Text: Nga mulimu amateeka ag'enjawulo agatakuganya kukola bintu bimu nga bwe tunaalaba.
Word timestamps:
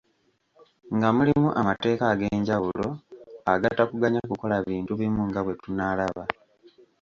Nga 0.95 1.09
mulimu 1.15 1.49
amateeka 1.61 2.03
ag'enjawulo 2.13 2.87
agatakuganya 3.53 4.19
kukola 4.29 4.55
bintu 4.67 4.91
bimu 4.99 5.21
nga 5.29 5.39
bwe 5.43 5.53
tunaalaba. 5.61 6.23